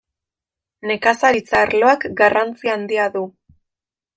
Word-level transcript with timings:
Nekazaritza 0.91 1.59
arloak 1.65 2.07
garrantzi 2.23 2.73
handia 2.77 3.09
du. 3.19 3.23